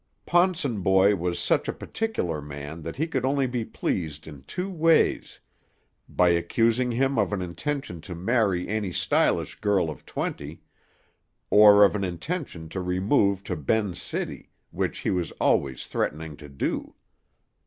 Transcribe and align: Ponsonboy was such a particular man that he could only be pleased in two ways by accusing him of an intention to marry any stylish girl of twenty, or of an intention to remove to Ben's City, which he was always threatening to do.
Ponsonboy 0.25 1.15
was 1.19 1.37
such 1.37 1.67
a 1.67 1.73
particular 1.73 2.41
man 2.41 2.81
that 2.81 2.95
he 2.95 3.05
could 3.05 3.23
only 3.23 3.45
be 3.45 3.63
pleased 3.63 4.27
in 4.27 4.41
two 4.47 4.67
ways 4.67 5.39
by 6.09 6.29
accusing 6.29 6.89
him 6.89 7.19
of 7.19 7.31
an 7.31 7.39
intention 7.39 8.01
to 8.01 8.15
marry 8.15 8.67
any 8.67 8.91
stylish 8.91 9.59
girl 9.61 9.91
of 9.91 10.03
twenty, 10.03 10.63
or 11.51 11.85
of 11.85 11.93
an 11.95 12.03
intention 12.03 12.67
to 12.69 12.81
remove 12.81 13.43
to 13.43 13.55
Ben's 13.55 14.01
City, 14.01 14.49
which 14.71 14.97
he 15.01 15.11
was 15.11 15.29
always 15.33 15.85
threatening 15.85 16.35
to 16.37 16.49
do. 16.49 16.95